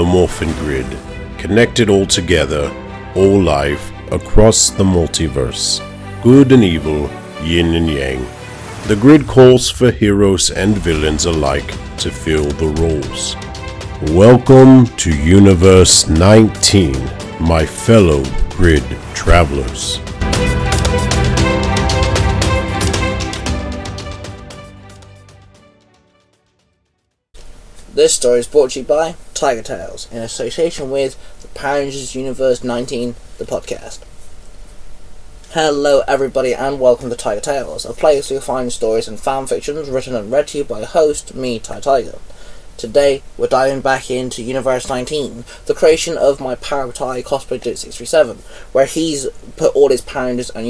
the 0.00 0.06
Morphin 0.06 0.50
Grid, 0.52 0.86
connected 1.36 1.90
all 1.90 2.06
together, 2.06 2.74
all 3.14 3.38
life, 3.38 3.92
across 4.10 4.70
the 4.70 4.82
multiverse. 4.82 5.78
Good 6.22 6.52
and 6.52 6.64
evil, 6.64 7.10
yin 7.42 7.74
and 7.74 7.86
yang. 7.86 8.24
The 8.86 8.96
grid 8.96 9.26
calls 9.26 9.68
for 9.68 9.90
heroes 9.90 10.50
and 10.50 10.74
villains 10.74 11.26
alike 11.26 11.68
to 11.98 12.10
fill 12.10 12.48
the 12.52 12.68
roles. 12.80 13.36
Welcome 14.16 14.86
to 14.96 15.14
Universe 15.14 16.08
19, 16.08 16.94
my 17.38 17.66
fellow 17.66 18.24
grid 18.56 18.84
travelers. 19.12 20.00
This 28.00 28.14
story 28.14 28.38
is 28.38 28.46
brought 28.46 28.70
to 28.70 28.80
you 28.80 28.86
by 28.86 29.14
Tiger 29.34 29.60
Tales 29.60 30.08
in 30.10 30.22
association 30.22 30.90
with 30.90 31.18
the 31.42 31.48
Power 31.48 31.80
Rangers 31.80 32.14
Universe 32.14 32.64
19, 32.64 33.14
the 33.36 33.44
podcast. 33.44 33.98
Hello, 35.50 36.00
everybody, 36.08 36.54
and 36.54 36.80
welcome 36.80 37.10
to 37.10 37.14
Tiger 37.14 37.42
Tales, 37.42 37.84
a 37.84 37.92
place 37.92 38.30
where 38.30 38.36
you'll 38.36 38.42
find 38.42 38.72
stories 38.72 39.06
and 39.06 39.20
fan 39.20 39.46
fictions 39.46 39.90
written 39.90 40.14
and 40.14 40.32
read 40.32 40.48
to 40.48 40.56
you 40.56 40.64
by 40.64 40.84
host, 40.84 41.34
me, 41.34 41.58
Ty 41.58 41.80
Tiger. 41.80 42.18
Today, 42.78 43.22
we're 43.36 43.48
diving 43.48 43.82
back 43.82 44.10
into 44.10 44.42
Universe 44.42 44.88
19, 44.88 45.44
the 45.66 45.74
creation 45.74 46.16
of 46.16 46.40
my 46.40 46.54
Power 46.54 46.90
Tie 46.92 47.20
cosplay 47.20 47.60
Dude 47.60 47.76
637, 47.76 48.38
where 48.72 48.86
he's 48.86 49.26
put 49.58 49.76
all 49.76 49.90
his 49.90 50.00
Power 50.00 50.28
Rangers 50.28 50.48
and 50.48 50.64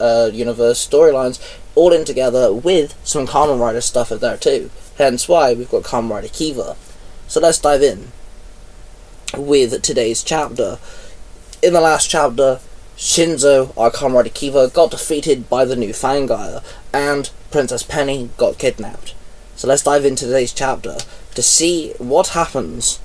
uh, 0.00 0.30
Universe 0.32 0.88
storylines 0.88 1.44
all 1.74 1.92
in 1.92 2.04
together 2.04 2.52
with 2.52 2.96
some 3.02 3.26
Kamen 3.26 3.58
Rider 3.58 3.80
stuff 3.80 4.12
in 4.12 4.18
there 4.18 4.36
too. 4.36 4.70
Hence 4.98 5.28
why 5.28 5.52
we've 5.52 5.70
got 5.70 5.82
Kamen 5.82 6.10
Rider 6.10 6.28
Kiva. 6.28 6.76
So 7.28 7.40
let's 7.40 7.58
dive 7.58 7.82
in 7.82 8.12
with 9.36 9.82
today's 9.82 10.22
chapter. 10.22 10.78
In 11.62 11.72
the 11.72 11.80
last 11.80 12.08
chapter, 12.08 12.60
Shinzo, 12.96 13.76
our 13.76 13.90
Kamen 13.90 14.14
Rider 14.14 14.30
Kiva, 14.30 14.68
got 14.68 14.90
defeated 14.90 15.50
by 15.50 15.64
the 15.64 15.76
new 15.76 15.90
Fangire, 15.90 16.62
and 16.92 17.30
Princess 17.50 17.82
Penny 17.82 18.30
got 18.38 18.58
kidnapped. 18.58 19.14
So 19.54 19.68
let's 19.68 19.82
dive 19.82 20.04
into 20.04 20.24
today's 20.26 20.52
chapter 20.52 20.96
to 21.34 21.42
see 21.42 21.92
what 21.98 22.28
happens 22.28 23.00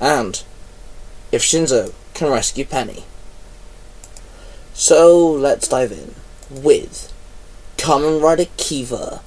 and 0.00 0.42
if 1.32 1.42
Shinzo 1.42 1.92
can 2.14 2.30
rescue 2.30 2.64
Penny. 2.64 3.04
So 4.74 5.30
let's 5.30 5.68
dive 5.68 5.92
in 5.92 6.14
with 6.50 7.12
Kamen 7.76 8.22
Rider 8.22 8.46
Kiva. 8.56 9.22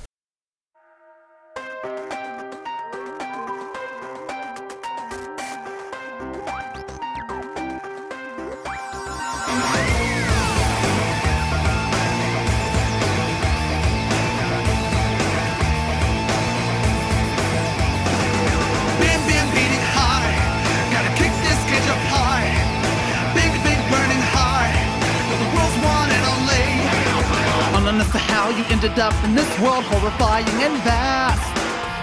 You 28.60 28.66
ended 28.76 29.00
up 29.00 29.16
in 29.24 29.36
this 29.36 29.48
world, 29.64 29.86
horrifying 29.88 30.46
and 30.60 30.76
vast. 30.84 31.40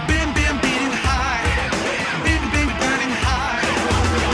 Bam, 0.09 0.33
bam, 0.33 0.57
beating 0.57 0.95
high. 1.05 1.45
Big, 2.25 2.41
big, 2.49 2.69
burning 2.81 3.13
high. 3.21 3.61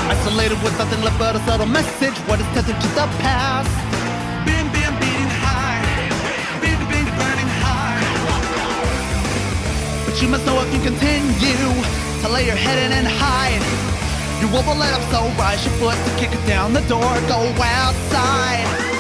Isolated 0.08 0.56
with 0.64 0.72
nothing 0.80 1.04
left 1.04 1.20
but 1.20 1.36
a 1.36 1.40
subtle 1.44 1.68
message. 1.68 2.16
What 2.24 2.40
is 2.40 2.48
tethered 2.56 2.80
to 2.80 2.90
the 2.96 3.08
past? 3.20 3.68
Bam, 4.48 4.72
bam, 4.72 4.94
beating 5.04 5.34
high. 5.44 5.84
Big, 6.64 6.80
big, 6.88 7.08
burning 7.20 7.52
high. 7.60 8.00
But 10.08 10.16
you 10.22 10.30
must 10.32 10.46
know 10.48 10.56
if 10.64 10.72
you 10.72 10.80
continue 10.80 11.68
to 12.24 12.28
lay 12.32 12.48
your 12.48 12.56
head 12.56 12.80
in 12.88 12.92
and 12.96 13.08
hide. 13.20 13.64
You 14.40 14.48
won't 14.48 14.80
let 14.80 14.96
up, 14.96 15.04
so 15.12 15.28
rise 15.36 15.60
your 15.68 15.76
foot 15.76 16.00
to 16.08 16.12
kick 16.16 16.32
it 16.32 16.44
down 16.48 16.72
the 16.72 16.84
door. 16.88 17.12
Go 17.28 17.52
outside. 17.60 18.93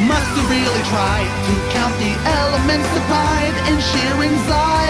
Must 0.00 0.32
you 0.32 0.44
really 0.48 0.84
try 0.88 1.20
to 1.28 1.52
count 1.76 1.92
the 2.00 2.12
elements 2.24 2.88
pride 3.04 3.52
in 3.68 3.76
sheer 3.84 4.16
anxiety? 4.16 4.80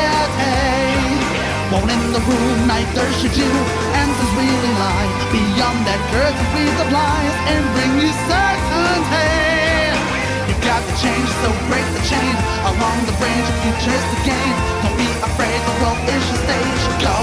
Won't 1.75 1.91
in 1.91 2.13
the 2.15 2.23
room, 2.23 2.59
neither 2.71 3.11
should 3.19 3.35
you. 3.35 3.51
Answers 3.91 4.33
really 4.39 4.73
lie 4.79 5.11
beyond 5.35 5.83
that 5.83 5.99
curtain 6.15 6.47
with 6.55 6.75
the 6.79 6.89
lies 6.95 7.37
and 7.51 7.63
bring 7.75 7.93
you 7.99 8.11
certainty. 8.31 9.35
You 10.47 10.55
got 10.63 10.79
to 10.79 10.95
change, 11.03 11.31
so 11.43 11.49
break 11.67 11.87
the 11.91 12.03
chain 12.07 12.35
along 12.71 12.99
the 13.11 13.15
range 13.19 13.49
of 13.51 13.57
futures 13.67 14.07
to 14.15 14.19
gain. 14.23 14.55
Don't 14.87 14.95
be 14.95 15.11
afraid, 15.27 15.59
the 15.59 15.75
world 15.83 15.99
is 16.07 16.23
your 16.23 16.39
stage. 16.39 16.83
Go. 17.03 17.19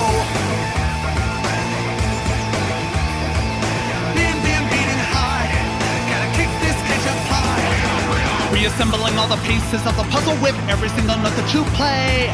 Reassembling 8.67 9.15
all 9.17 9.29
the 9.29 9.39
pieces 9.47 9.79
of 9.87 9.95
the 9.95 10.03
puzzle 10.11 10.35
with 10.43 10.53
every 10.67 10.89
single 10.91 11.15
note 11.23 11.31
that 11.39 11.47
you 11.55 11.63
play. 11.79 12.27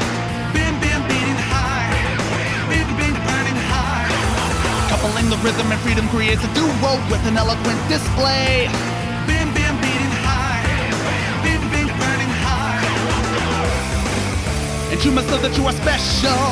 Bam, 0.49 0.73
bam, 0.81 1.05
beating 1.05 1.41
high. 1.45 1.93
Big, 2.73 2.89
big, 2.97 3.13
burning 3.21 3.59
high. 3.69 4.09
Coupling 4.89 5.29
the 5.29 5.37
rhythm 5.45 5.69
and 5.69 5.77
freedom 5.85 6.09
creates 6.09 6.41
a 6.41 6.49
duo 6.57 6.97
with 7.13 7.21
an 7.29 7.37
eloquent 7.37 7.77
display. 7.85 8.65
Bam, 9.29 9.53
bam, 9.53 9.77
beating 9.77 10.15
high. 10.25 10.65
Big, 11.45 11.61
big, 11.69 11.85
burning 12.01 12.33
high. 12.41 12.81
And 14.89 14.97
you 15.05 15.13
must 15.13 15.29
know 15.29 15.37
that 15.37 15.53
you 15.53 15.69
are 15.69 15.77
special, 15.85 16.49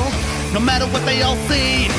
no 0.53 0.61
matter 0.61 0.85
what 0.93 1.01
they 1.09 1.25
all 1.25 1.41
see. 1.49 1.89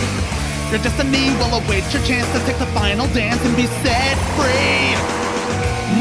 Your 0.71 0.79
destiny 0.87 1.35
will 1.43 1.59
await 1.59 1.83
your 1.91 2.03
chance 2.07 2.31
to 2.31 2.39
take 2.47 2.63
the 2.63 2.71
final 2.79 3.11
dance 3.11 3.43
and 3.43 3.59
be 3.59 3.67
set 3.83 4.15
free. 4.39 5.22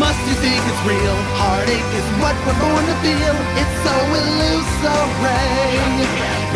Must 0.02 0.18
you 0.26 0.34
think 0.42 0.58
it's 0.66 0.82
real? 0.82 1.18
Heartache 1.38 1.94
is 1.94 2.08
what 2.18 2.34
we're 2.42 2.58
born 2.58 2.82
to 2.90 2.98
feel. 3.06 3.38
It's 3.54 3.76
so 3.86 3.94
illusory. 4.18 5.46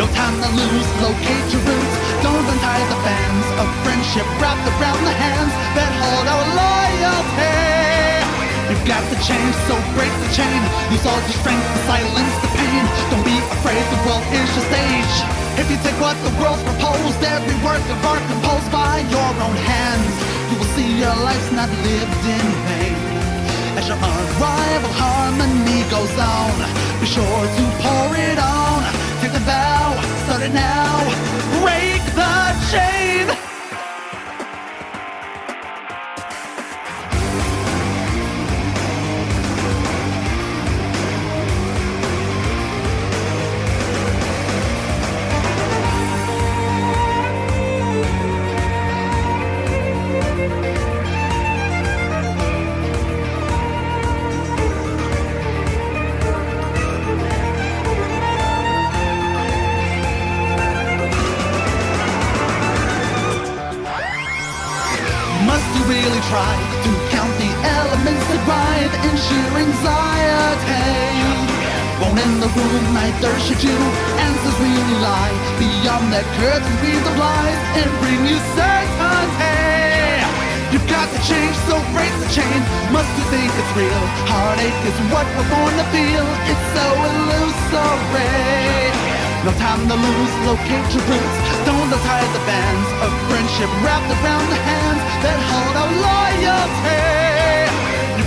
No 0.02 0.10
time 0.18 0.34
to 0.42 0.50
lose, 0.50 0.88
locate 0.98 1.46
your 1.54 1.62
roots. 1.62 1.96
Don't 2.26 2.42
untie 2.42 2.82
the 2.90 2.98
bands 3.06 3.46
of 3.62 3.70
friendship 3.86 4.26
wrapped 4.42 4.66
around 4.66 4.98
the 5.06 5.14
hands 5.14 5.54
that 5.78 5.90
hold 5.94 6.26
our 6.26 6.46
loyalty. 6.58 8.26
You've 8.66 8.82
got 8.82 9.06
to 9.14 9.16
change, 9.22 9.54
so 9.70 9.78
break 9.94 10.10
the 10.26 10.30
chain. 10.34 10.60
Use 10.90 11.06
all 11.06 11.22
your 11.22 11.38
strength 11.38 11.62
to 11.70 11.80
silence 11.86 12.34
the 12.42 12.50
pain. 12.50 12.82
Don't 13.14 13.22
be 13.22 13.38
afraid, 13.62 13.84
the 13.94 14.00
world 14.10 14.26
is 14.34 14.50
your 14.58 14.66
stage. 14.74 15.14
If 15.54 15.70
you 15.70 15.78
take 15.86 15.94
what 16.02 16.18
the 16.26 16.34
world's 16.42 16.66
proposed, 16.66 17.22
every 17.22 17.54
work 17.62 17.78
of 17.94 17.98
art 18.10 18.26
composed 18.26 18.74
by 18.74 19.06
your 19.06 19.30
own 19.38 19.54
hands, 19.70 20.14
you 20.50 20.58
will 20.58 20.72
see 20.74 20.98
your 20.98 21.14
life's 21.22 21.54
not 21.54 21.70
lived 21.86 22.22
in 22.26 22.46
vain. 22.66 23.15
As 23.76 23.88
your 23.88 23.98
unrivaled 23.98 24.96
harmony 24.96 25.84
goes 25.90 26.16
on, 26.18 26.56
be 26.98 27.06
sure 27.06 27.44
to 27.56 27.64
pour 27.84 28.16
it 28.16 28.38
on. 28.38 28.82
Take 29.20 29.32
the 29.32 29.44
vow, 29.44 30.00
start 30.24 30.42
it 30.42 30.52
now. 30.52 31.04
Break 31.60 32.02
the 32.16 32.36
chain. 32.72 33.55
In 72.56 72.64
room, 72.72 72.88
neither 72.96 73.36
should 73.44 73.60
you. 73.60 73.76
Answers 74.16 74.56
really 74.64 74.96
lie 75.04 75.36
beyond 75.60 76.08
that 76.08 76.24
curtain 76.40 76.72
with 76.80 77.02
the 77.04 77.14
lies 77.20 77.60
and 77.76 77.88
bring 78.00 78.20
you 78.24 78.40
certainty. 78.56 80.24
You've 80.72 80.88
got 80.88 81.04
to 81.12 81.20
change, 81.28 81.52
so 81.68 81.76
break 81.92 82.08
the 82.16 82.28
chain. 82.32 82.60
Must 82.96 83.12
you 83.20 83.24
think 83.28 83.52
it's 83.52 83.72
real? 83.76 84.04
Heartache 84.32 84.82
is 84.88 84.96
what 85.12 85.28
we're 85.36 85.50
born 85.52 85.72
to 85.76 85.86
feel. 85.92 86.24
It's 86.48 86.66
so 86.72 86.86
illusory. 86.96 88.24
No 89.44 89.52
time 89.60 89.84
to 89.92 89.96
lose, 90.00 90.34
locate 90.48 90.88
your 90.96 91.04
roots. 91.12 91.38
Don't 91.68 91.92
untie 91.92 92.28
the 92.32 92.40
bands 92.48 92.88
of 93.04 93.12
friendship 93.28 93.68
wrapped 93.84 94.08
around 94.16 94.48
the 94.48 94.60
hands 94.64 95.02
that 95.20 95.38
hold 95.44 95.76
our 95.76 95.92
loyalty. 95.92 97.35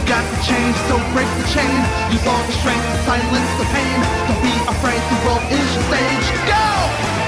Got 0.09 0.25
to 0.25 0.41
change, 0.43 0.75
so 0.89 0.97
break 1.13 1.27
the 1.37 1.47
chain. 1.53 1.77
Use 2.11 2.25
all 2.25 2.43
the 2.47 2.51
strength 2.53 2.81
to 2.81 2.97
silence 3.05 3.51
the 3.59 3.65
pain. 3.65 4.01
Don't 4.25 4.41
be 4.41 4.49
afraid, 4.65 5.01
the 5.05 5.23
world 5.23 5.43
is 5.51 5.75
your 5.75 5.83
stage. 5.83 6.49
Go! 6.49 7.18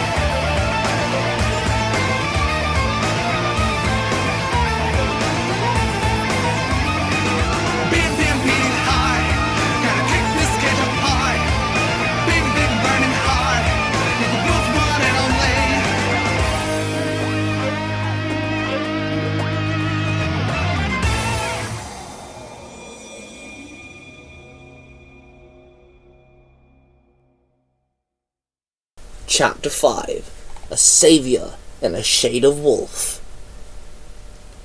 Chapter 29.33 29.69
5 29.69 30.29
A 30.71 30.75
Saviour 30.75 31.53
in 31.81 31.95
a 31.95 32.03
Shade 32.03 32.43
of 32.43 32.59
Wolf. 32.59 33.23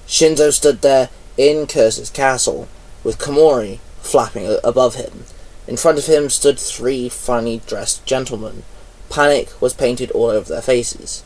Shinzo 0.09 0.53
stood 0.53 0.83
there 0.83 1.09
in 1.37 1.69
Carcer's 1.69 2.11
castle, 2.11 2.67
with 3.05 3.17
Komori 3.17 3.79
flapping 4.01 4.59
above 4.65 4.97
him. 4.97 5.23
In 5.69 5.77
front 5.77 5.99
of 5.99 6.07
him 6.07 6.29
stood 6.29 6.59
three 6.59 7.09
finely 7.09 7.63
dressed 7.65 8.05
gentlemen. 8.07 8.65
Panic 9.09 9.51
was 9.63 9.73
painted 9.73 10.11
all 10.11 10.31
over 10.31 10.53
their 10.53 10.63
faces. 10.63 11.23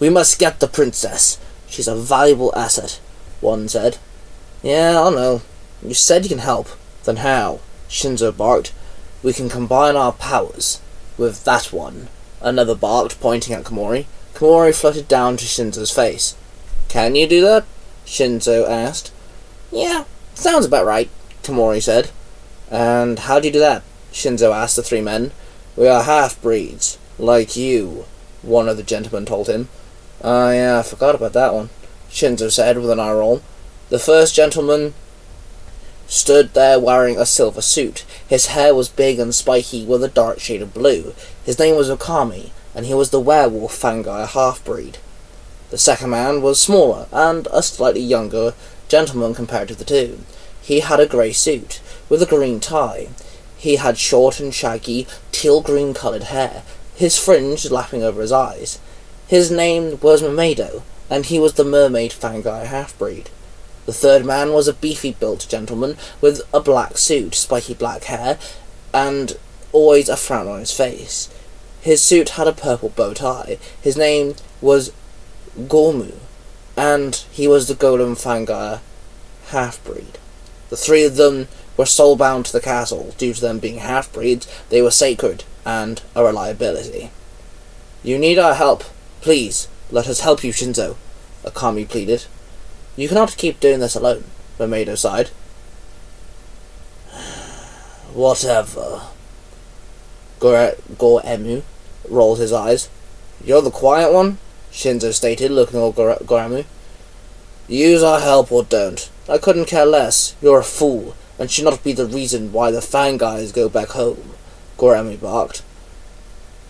We 0.00 0.10
must 0.10 0.40
get 0.40 0.58
the 0.58 0.66
princess. 0.66 1.38
She's 1.68 1.86
a 1.86 1.94
valuable 1.94 2.52
asset, 2.56 2.98
one 3.40 3.68
said. 3.68 3.98
Yeah, 4.64 5.00
I 5.00 5.10
know. 5.10 5.42
You 5.80 5.94
said 5.94 6.24
you 6.24 6.28
can 6.28 6.38
help. 6.38 6.70
Then 7.04 7.18
how? 7.18 7.60
Shinzo 7.88 8.36
barked. 8.36 8.74
We 9.22 9.32
can 9.32 9.48
combine 9.48 9.94
our 9.94 10.10
powers 10.10 10.80
with 11.16 11.44
that 11.44 11.72
one. 11.72 12.08
Another 12.44 12.74
barked, 12.74 13.18
pointing 13.20 13.54
at 13.54 13.64
Komori. 13.64 14.04
Komori 14.34 14.74
fluttered 14.78 15.08
down 15.08 15.38
to 15.38 15.46
Shinzo's 15.46 15.90
face. 15.90 16.36
Can 16.88 17.14
you 17.14 17.26
do 17.26 17.40
that? 17.40 17.64
Shinzo 18.04 18.68
asked. 18.68 19.10
Yeah, 19.72 20.04
sounds 20.34 20.66
about 20.66 20.84
right, 20.84 21.08
Komori 21.42 21.82
said. 21.82 22.10
And 22.70 23.20
how 23.20 23.40
do 23.40 23.46
you 23.46 23.52
do 23.52 23.60
that? 23.60 23.82
Shinzo 24.12 24.54
asked 24.54 24.76
the 24.76 24.82
three 24.82 25.00
men. 25.00 25.32
We 25.74 25.88
are 25.88 26.02
half 26.02 26.40
breeds, 26.42 26.98
like 27.18 27.56
you, 27.56 28.04
one 28.42 28.68
of 28.68 28.76
the 28.76 28.82
gentlemen 28.82 29.24
told 29.24 29.48
him. 29.48 29.70
Ah, 30.22 30.50
yeah, 30.50 30.78
I 30.80 30.82
forgot 30.82 31.14
about 31.14 31.32
that 31.32 31.54
one, 31.54 31.70
Shinzo 32.10 32.52
said 32.52 32.76
with 32.76 32.90
an 32.90 33.00
eye 33.00 33.12
roll. 33.12 33.40
The 33.88 33.98
first 33.98 34.34
gentleman 34.34 34.92
stood 36.06 36.54
there 36.54 36.78
wearing 36.78 37.18
a 37.18 37.26
silver 37.26 37.62
suit. 37.62 38.04
His 38.28 38.46
hair 38.46 38.74
was 38.74 38.88
big 38.88 39.18
and 39.18 39.34
spiky 39.34 39.84
with 39.84 40.04
a 40.04 40.08
dark 40.08 40.40
shade 40.40 40.62
of 40.62 40.74
blue. 40.74 41.14
His 41.44 41.58
name 41.58 41.76
was 41.76 41.90
Okami, 41.90 42.50
and 42.74 42.86
he 42.86 42.94
was 42.94 43.10
the 43.10 43.20
werewolf 43.20 43.80
Fangai 43.80 44.26
half-breed. 44.28 44.98
The 45.70 45.78
second 45.78 46.10
man 46.10 46.42
was 46.42 46.60
smaller 46.60 47.06
and 47.12 47.48
a 47.52 47.62
slightly 47.62 48.00
younger 48.00 48.54
gentleman 48.88 49.34
compared 49.34 49.68
to 49.68 49.74
the 49.74 49.84
two. 49.84 50.20
He 50.60 50.80
had 50.80 51.00
a 51.00 51.06
grey 51.06 51.32
suit 51.32 51.80
with 52.08 52.22
a 52.22 52.26
green 52.26 52.60
tie. 52.60 53.08
He 53.56 53.76
had 53.76 53.98
short 53.98 54.40
and 54.40 54.54
shaggy 54.54 55.06
teal 55.32 55.62
green 55.62 55.94
coloured 55.94 56.24
hair, 56.24 56.62
his 56.94 57.18
fringe 57.18 57.70
lapping 57.70 58.02
over 58.02 58.20
his 58.20 58.32
eyes. 58.32 58.78
His 59.26 59.50
name 59.50 59.98
was 60.00 60.22
Mamedo, 60.22 60.82
and 61.10 61.26
he 61.26 61.38
was 61.38 61.54
the 61.54 61.64
mermaid 61.64 62.12
Fangai 62.12 62.66
half-breed. 62.66 63.30
The 63.86 63.92
third 63.92 64.24
man 64.24 64.52
was 64.52 64.68
a 64.68 64.74
beefy 64.74 65.12
built 65.12 65.46
gentleman 65.48 65.96
with 66.20 66.40
a 66.52 66.60
black 66.60 66.96
suit, 66.96 67.34
spiky 67.34 67.74
black 67.74 68.04
hair, 68.04 68.38
and 68.92 69.36
always 69.72 70.08
a 70.08 70.16
frown 70.16 70.48
on 70.48 70.60
his 70.60 70.72
face. 70.72 71.28
His 71.80 72.02
suit 72.02 72.30
had 72.30 72.48
a 72.48 72.52
purple 72.52 72.88
bow 72.90 73.12
tie. 73.12 73.58
His 73.82 73.96
name 73.96 74.36
was 74.62 74.92
Gormu, 75.58 76.14
and 76.76 77.16
he 77.30 77.46
was 77.46 77.68
the 77.68 77.74
Golem 77.74 78.16
Fangire 78.16 78.80
half 79.48 79.84
breed. 79.84 80.18
The 80.70 80.76
three 80.76 81.04
of 81.04 81.16
them 81.16 81.48
were 81.76 81.86
soul 81.86 82.16
bound 82.16 82.46
to 82.46 82.52
the 82.52 82.60
castle. 82.60 83.14
Due 83.18 83.34
to 83.34 83.40
them 83.40 83.58
being 83.58 83.78
half 83.78 84.12
breeds, 84.12 84.48
they 84.70 84.80
were 84.80 84.90
sacred 84.90 85.44
and 85.66 86.00
a 86.14 86.24
reliability. 86.24 87.10
You 88.02 88.18
need 88.18 88.38
our 88.38 88.54
help. 88.54 88.84
Please, 89.20 89.68
let 89.90 90.08
us 90.08 90.20
help 90.20 90.42
you, 90.42 90.52
Shinzo, 90.52 90.96
Okami 91.44 91.88
pleaded. 91.88 92.26
You 92.96 93.08
cannot 93.08 93.36
keep 93.36 93.58
doing 93.58 93.80
this 93.80 93.96
alone, 93.96 94.24
Mamedo 94.58 94.96
sighed. 94.96 95.28
Whatever. 98.12 99.02
Gore, 100.38 100.74
Gore 100.96 101.22
Emu 101.26 101.62
rolled 102.08 102.38
his 102.38 102.52
eyes. 102.52 102.88
You're 103.44 103.62
the 103.62 103.70
quiet 103.70 104.12
one? 104.12 104.38
Shinzo 104.70 105.12
stated, 105.12 105.50
looking 105.50 105.84
at 105.84 105.96
Gore- 105.96 106.18
Goremu. 106.22 106.64
Use 107.66 108.02
our 108.02 108.20
help 108.20 108.52
or 108.52 108.62
don't. 108.62 109.10
I 109.28 109.38
couldn't 109.38 109.64
care 109.66 109.86
less. 109.86 110.36
You're 110.40 110.60
a 110.60 110.64
fool, 110.64 111.16
and 111.38 111.50
should 111.50 111.64
not 111.64 111.82
be 111.82 111.92
the 111.92 112.06
reason 112.06 112.52
why 112.52 112.70
the 112.70 112.82
Fang 112.82 113.16
guys 113.16 113.52
go 113.52 113.68
back 113.68 113.88
home. 113.88 114.34
Goremu 114.78 115.20
barked. 115.20 115.62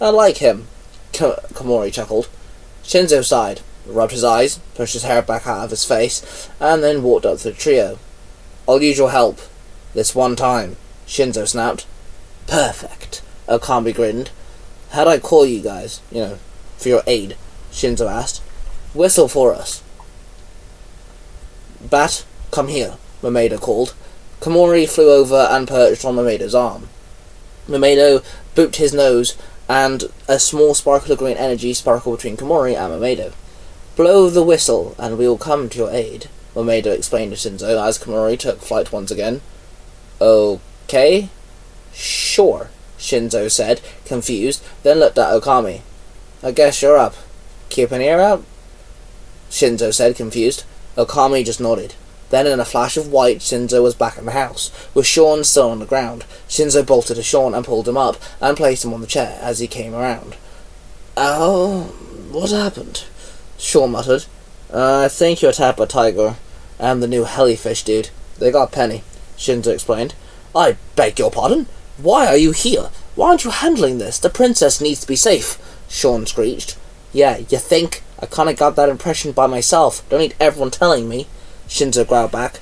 I 0.01 0.09
like 0.11 0.39
him, 0.39 0.69
Komori 1.13 1.93
chuckled. 1.93 2.29
Shinzo 2.83 3.25
sighed, 3.25 3.61
rubbed 3.87 4.13
his 4.13 4.25
eyes, 4.25 4.59
pushed 4.75 4.95
his 4.95 5.03
hair 5.03 5.23
back 5.23 5.47
out 5.47 5.65
of 5.65 5.71
his 5.71 5.85
face, 5.85 6.49
and 6.61 6.83
then 6.83 7.03
walked 7.03 7.27
up 7.27 7.39
to 7.39 7.45
the 7.45 7.53
trio. 7.53 7.99
I'll 8.69 8.83
use 8.83 8.99
your 8.99 9.11
help. 9.11 9.41
This 9.93 10.15
one 10.15 10.37
time, 10.37 10.77
Shinzo 11.07 11.47
snapped. 11.47 11.87
Perfect, 12.47 13.23
Okami 13.49 13.95
grinned. 13.95 14.31
How'd 14.91 15.09
I 15.09 15.19
call 15.19 15.47
you 15.47 15.61
guys, 15.61 16.01
you 16.11 16.19
know, 16.19 16.39
for 16.79 16.89
your 16.89 17.03
aid? 17.07 17.37
Shinzo 17.71 18.11
asked. 18.11 18.41
Whistle 18.95 19.29
for 19.29 19.55
us. 19.55 19.83
Bat, 21.81 22.25
come 22.51 22.69
here, 22.69 22.95
Mamedo 23.23 23.61
called. 23.61 23.95
Komori 24.41 24.89
flew 24.89 25.11
over 25.11 25.49
and 25.51 25.67
perched 25.67 26.05
on 26.05 26.17
Mamedo's 26.17 26.55
arm. 26.55 26.89
Mamedo 27.69 28.25
booped 28.55 28.77
his 28.77 28.95
nose, 28.95 29.37
and 29.69 30.05
a 30.29 30.39
small 30.39 30.75
sparkle 30.75 31.13
of 31.13 31.19
green 31.19 31.37
energy 31.37 31.73
sparkled 31.73 32.19
between 32.19 32.37
Komori 32.37 32.77
and 32.77 32.93
Mamedo. 32.93 33.33
Blow 33.97 34.29
the 34.29 34.43
whistle, 34.43 34.97
and 34.99 35.17
we 35.17 35.29
will 35.29 35.39
come 35.39 35.69
to 35.69 35.79
your 35.79 35.91
aid, 35.91 36.29
Mamedo 36.55 36.87
explained 36.87 37.33
to 37.33 37.39
Shinzo 37.39 37.81
as 37.81 37.99
Komori 37.99 38.37
took 38.37 38.61
flight 38.61 38.91
once 38.91 39.13
again. 39.13 39.41
Okay? 40.21 41.29
Sure, 41.93 42.71
Shinzo 42.99 43.49
said, 43.49 43.81
confused, 44.05 44.65
then 44.83 44.99
looked 44.99 45.19
at 45.19 45.33
Okami. 45.33 45.83
I 46.43 46.51
guess 46.51 46.83
you're 46.83 46.99
up. 46.99 47.15
Keep 47.69 47.93
an 47.93 48.01
ear 48.01 48.21
out? 48.21 48.45
Shinzo 49.49 49.95
said, 49.95 50.17
confused. 50.17 50.65
Okami 50.97 51.45
just 51.45 51.61
nodded. 51.61 51.95
Then, 52.31 52.49
in 52.49 52.59
a 52.59 52.65
flash 52.65 52.97
of 52.97 53.13
white, 53.13 53.39
Shinzo 53.39 53.81
was 53.81 53.95
back 53.95 54.19
in 54.19 54.25
the 54.25 54.33
house, 54.33 54.73
with 54.93 55.07
Sean 55.07 55.45
still 55.45 55.71
on 55.71 55.79
the 55.79 55.87
ground. 55.87 56.25
Shinzo 56.49 56.85
bolted 56.85 57.17
to 57.17 57.23
Sean 57.23 57.55
and 57.55 57.65
pulled 57.65 57.87
him 57.87 57.97
up, 57.97 58.17
and 58.41 58.57
placed 58.57 58.85
him 58.85 58.93
on 58.93 59.03
the 59.03 59.07
chair 59.07 59.39
as 59.41 59.61
he 59.61 59.69
came 59.69 59.95
around. 59.95 60.37
Oh, 61.17 61.95
what 62.33 62.51
happened? 62.51 63.05
Sean 63.65 63.93
muttered. 63.93 64.27
Uh, 64.71 65.05
I 65.07 65.09
think 65.09 65.41
you're 65.41 65.53
by 65.53 65.87
Tiger, 65.87 66.37
and 66.79 67.03
the 67.03 67.09
new 67.09 67.25
Jellyfish 67.25 67.83
dude. 67.83 68.11
They 68.39 68.51
got 68.51 68.73
Penny, 68.73 69.03
Shinzo 69.39 69.73
explained. 69.73 70.15
I 70.55 70.77
beg 70.97 71.19
your 71.19 71.31
pardon? 71.31 71.67
Why 71.97 72.27
are 72.27 72.37
you 72.37 72.53
here? 72.53 72.91
Why 73.15 73.31
aren't 73.31 73.45
you 73.45 73.51
handling 73.51 73.99
this? 73.99 74.19
The 74.19 74.29
princess 74.29 74.83
needs 74.83 75.01
to 75.01 75.09
be 75.09 75.17
safe, 75.17 75.59
Sean 75.89 76.27
screeched. 76.27 76.77
Yeah, 77.13 77.39
you 77.39 77.59
think? 77.59 78.03
I 78.21 78.27
kinda 78.27 78.53
got 78.53 78.77
that 78.77 78.91
impression 78.91 79.33
by 79.33 79.47
myself. 79.47 80.07
Don't 80.11 80.21
need 80.21 80.37
everyone 80.39 80.71
telling 80.71 81.09
me. 81.09 81.27
Shinzo 81.67 82.07
growled 82.07 82.33
back. 82.33 82.61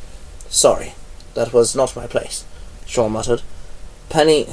Sorry, 0.48 0.94
that 1.34 1.52
was 1.52 1.74
not 1.74 1.96
my 1.96 2.06
place, 2.06 2.44
Sean 2.86 3.12
muttered. 3.12 3.42
Penny 4.08 4.46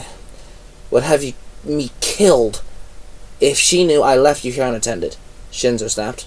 would 0.89 1.03
have 1.03 1.23
you 1.23 1.33
me 1.63 1.91
killed 2.01 2.63
if 3.39 3.57
she 3.57 3.85
knew 3.85 4.01
I 4.01 4.15
left 4.15 4.43
you 4.43 4.51
here 4.51 4.65
unattended, 4.65 5.15
Shinzo 5.51 5.89
snapped. 5.89 6.25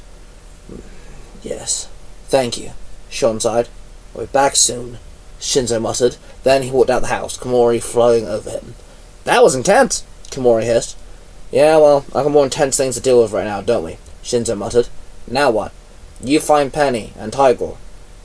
Yes, 1.42 1.88
thank 2.26 2.56
you, 2.56 2.70
Sean 3.10 3.40
sighed. 3.40 3.68
We're 4.14 4.26
back 4.26 4.54
soon, 4.54 4.98
Shinzo 5.40 5.82
muttered. 5.82 6.16
Then 6.44 6.62
he 6.62 6.70
walked 6.70 6.90
out 6.90 7.02
the 7.02 7.08
house, 7.08 7.36
Komori 7.36 7.82
flowing 7.82 8.26
over 8.26 8.48
him. 8.48 8.74
That 9.24 9.42
was 9.42 9.56
intense, 9.56 10.04
Komori 10.30 10.62
hissed. 10.62 10.96
Yeah, 11.50 11.78
well, 11.78 12.04
I've 12.14 12.24
got 12.24 12.30
more 12.30 12.44
intense 12.44 12.76
things 12.76 12.94
to 12.94 13.00
deal 13.00 13.20
with 13.20 13.32
right 13.32 13.44
now, 13.44 13.60
don't 13.60 13.84
we? 13.84 13.98
Shinzo 14.22 14.56
muttered. 14.56 14.88
Now 15.26 15.50
what? 15.50 15.72
You 16.20 16.38
find 16.38 16.72
Penny 16.72 17.12
and 17.18 17.32
Tiger. 17.32 17.72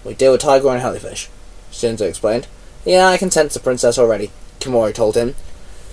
We 0.03 0.13
deal 0.13 0.33
with 0.33 0.41
Tiger 0.41 0.69
and 0.69 0.81
Jellyfish, 0.81 1.29
Shinzo 1.71 2.07
explained. 2.07 2.47
Yeah, 2.85 3.07
I 3.07 3.17
can 3.17 3.31
sense 3.31 3.55
the 3.55 3.59
princess 3.59 3.97
already, 3.97 4.29
Komori 4.59 4.93
told 4.93 5.15
him. 5.15 5.33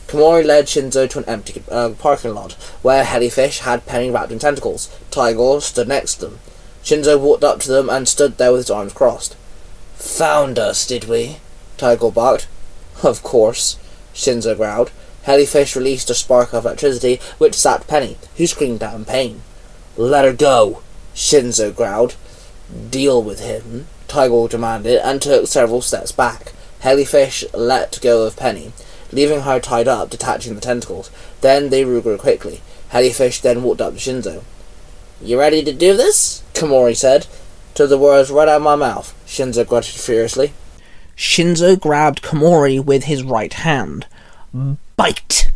Komori 0.09 0.45
led 0.45 0.67
Shinzo 0.67 1.09
to 1.09 1.19
an 1.21 1.25
empty 1.25 1.63
uh, 1.71 1.95
parking 1.99 2.35
lot 2.35 2.53
where 2.83 3.05
Jellyfish 3.05 3.61
had 3.61 3.87
Penny 3.87 4.11
wrapped 4.11 4.31
in 4.31 4.39
tentacles. 4.39 4.95
Tiger 5.11 5.61
stood 5.63 5.89
next 5.89 6.17
to 6.17 6.27
them. 6.27 6.39
Shinzo 6.85 7.19
walked 7.19 7.43
up 7.43 7.61
to 7.61 7.69
them 7.69 7.89
and 7.89 8.07
stood 8.07 8.37
there 8.37 8.53
with 8.53 8.61
his 8.61 8.71
arms 8.71 8.93
crossed. 8.93 9.37
Found 9.95 10.59
us, 10.59 10.87
did 10.87 11.05
we? 11.05 11.39
Tiger 11.79 12.11
barked. 12.11 12.47
Of 13.03 13.23
course, 13.23 13.79
Shinzo 14.15 14.55
growled. 14.55 14.91
Jellyfish 15.25 15.75
released 15.75 16.11
a 16.11 16.15
spark 16.15 16.53
of 16.53 16.67
electricity 16.67 17.21
which 17.39 17.55
zapped 17.55 17.87
Penny, 17.87 18.19
who 18.37 18.47
screamed 18.47 18.83
out 18.83 18.95
in 18.97 19.07
pain. 19.07 19.41
Let 19.97 20.27
her 20.27 20.35
go, 20.35 20.83
Shinzo 21.15 21.75
growled. 21.75 22.17
Deal 22.91 23.23
with 23.23 23.41
him, 23.41 23.87
Tiger 24.07 24.47
demanded 24.47 24.99
and 24.99 25.23
took 25.23 25.47
several 25.47 25.81
steps 25.81 26.13
back. 26.13 26.53
Jellyfish 26.83 27.45
let 27.55 27.99
go 28.03 28.25
of 28.27 28.37
Penny, 28.37 28.73
leaving 29.11 29.41
her 29.41 29.59
tied 29.59 29.89
up, 29.89 30.11
detaching 30.11 30.55
the 30.55 30.61
tentacles. 30.61 31.11
Then 31.41 31.71
they 31.71 31.85
regrouped 31.85 32.19
quickly. 32.19 32.61
Jellyfish 32.93 33.41
then 33.41 33.63
walked 33.63 33.81
up 33.81 33.95
to 33.95 33.99
Shinzo. 33.99 34.43
You 35.23 35.39
ready 35.39 35.63
to 35.63 35.73
do 35.73 35.97
this? 35.97 36.43
Komori 36.55 36.97
said. 36.97 37.27
Took 37.75 37.89
the 37.89 37.99
words 37.99 38.31
right 38.31 38.49
out 38.49 38.57
of 38.57 38.63
my 38.63 38.77
mouth, 38.77 39.15
Shinzo 39.27 39.67
grunted 39.67 39.95
furiously. 39.95 40.53
Shinzo 41.17 41.79
grabbed 41.79 42.23
Komori 42.23 42.85
with 42.85 43.05
his 43.05 43.23
right 43.23 43.53
hand. 43.53 44.07
Bite! 44.97 45.51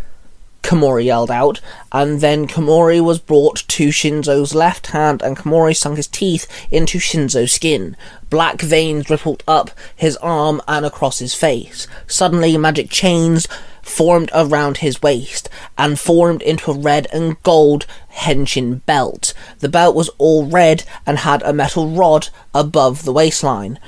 Komori 0.63 1.07
yelled 1.07 1.31
out, 1.31 1.61
and 1.93 2.21
then 2.21 2.47
Komori 2.47 3.01
was 3.01 3.19
brought 3.19 3.65
to 3.69 3.89
Shinzo's 3.89 4.55
left 4.55 4.89
hand, 4.89 5.23
and 5.23 5.37
Komori 5.37 5.75
sunk 5.75 5.97
his 5.97 6.07
teeth 6.07 6.47
into 6.71 6.99
Shinzo's 6.99 7.53
skin. 7.53 7.97
Black 8.29 8.61
veins 8.61 9.09
rippled 9.09 9.43
up 9.49 9.71
his 9.97 10.17
arm 10.19 10.61
and 10.69 10.85
across 10.85 11.21
his 11.21 11.35
face. 11.35 11.87
Suddenly, 12.07 12.57
magic 12.59 12.91
chains 12.91 13.49
formed 13.89 14.31
around 14.35 14.79
his 14.79 15.03
waist 15.03 15.49
and 15.77 15.99
formed 15.99 16.43
into 16.43 16.71
a 16.71 16.79
red 16.79 17.07
and 17.13 17.43
gold 17.43 17.87
henshin 18.09 18.85
belt. 18.87 19.35
The 19.61 19.69
belt 19.69 19.95
was 19.95 20.11
all 20.19 20.47
red 20.47 20.85
and 21.07 21.19
had 21.19 21.43
a 21.43 21.53
metal 21.53 21.89
rod 21.89 22.29
above 22.55 23.05
the 23.05 23.13
waistline. 23.13 23.79